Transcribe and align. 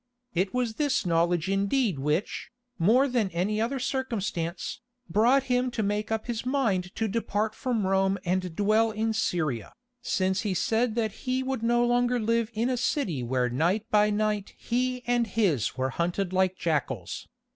It 0.33 0.51
was 0.51 0.73
this 0.77 1.05
knowledge 1.05 1.47
indeed 1.47 1.99
which, 1.99 2.49
more 2.79 3.07
than 3.07 3.29
any 3.29 3.61
other 3.61 3.77
circumstance, 3.77 4.81
brought 5.07 5.43
him 5.43 5.69
to 5.69 5.83
make 5.83 6.11
up 6.11 6.25
his 6.25 6.43
mind 6.43 6.95
to 6.95 7.07
depart 7.07 7.53
from 7.53 7.85
Rome 7.85 8.17
and 8.25 8.55
dwell 8.55 8.89
in 8.89 9.13
Syria, 9.13 9.73
since 10.01 10.41
he 10.41 10.55
said 10.55 10.95
that 10.95 11.11
he 11.29 11.43
would 11.43 11.61
no 11.61 11.85
longer 11.85 12.19
live 12.19 12.49
in 12.55 12.67
a 12.67 12.77
city 12.77 13.21
where 13.21 13.47
night 13.47 13.85
by 13.91 14.09
night 14.09 14.55
he 14.57 15.03
and 15.05 15.27
his 15.27 15.77
were 15.77 15.91
hunted 15.91 16.33
like 16.33 16.57
jackals. 16.57 17.27